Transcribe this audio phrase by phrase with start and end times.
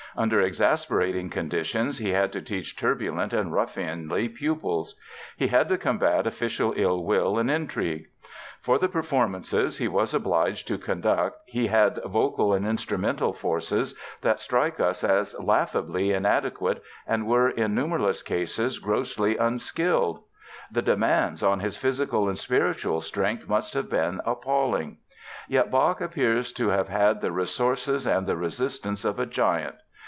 [0.17, 4.99] Under exasperating conditions he had to teach turbulent and ruffianly pupils.
[5.37, 8.09] He had to combat official ill will and intrigue.
[8.59, 14.41] For the performances he was obliged to conduct he had vocal and instrumental forces that
[14.41, 20.19] strike us as laughably inadequate and were in numberless cases grossly unskilled.
[20.69, 24.97] The demands on his physical and spiritual strength must have been appalling.
[25.47, 29.75] Yet Bach appears to have had the resources and the resistance of a giant.